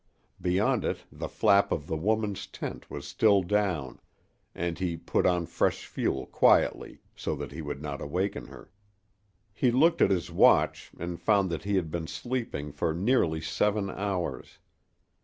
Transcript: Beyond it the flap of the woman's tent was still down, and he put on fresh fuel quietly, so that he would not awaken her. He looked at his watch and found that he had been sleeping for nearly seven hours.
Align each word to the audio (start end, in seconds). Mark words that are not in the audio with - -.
Beyond 0.41 0.83
it 0.83 1.03
the 1.11 1.29
flap 1.29 1.71
of 1.71 1.85
the 1.85 1.95
woman's 1.95 2.47
tent 2.47 2.89
was 2.89 3.07
still 3.07 3.43
down, 3.43 3.99
and 4.55 4.79
he 4.79 4.97
put 4.97 5.27
on 5.27 5.45
fresh 5.45 5.85
fuel 5.85 6.25
quietly, 6.25 7.03
so 7.15 7.35
that 7.35 7.51
he 7.51 7.61
would 7.61 7.83
not 7.83 8.01
awaken 8.01 8.47
her. 8.47 8.71
He 9.53 9.69
looked 9.69 10.01
at 10.01 10.09
his 10.09 10.31
watch 10.31 10.89
and 10.97 11.21
found 11.21 11.51
that 11.51 11.65
he 11.65 11.75
had 11.75 11.91
been 11.91 12.07
sleeping 12.07 12.71
for 12.71 12.95
nearly 12.95 13.41
seven 13.41 13.91
hours. 13.91 14.57